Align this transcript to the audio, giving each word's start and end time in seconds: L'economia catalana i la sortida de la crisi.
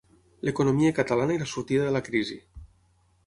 L'economia 0.47 0.93
catalana 0.99 1.35
i 1.35 1.37
la 1.43 1.49
sortida 1.51 1.85
de 1.89 1.93
la 1.97 2.03
crisi. 2.09 2.39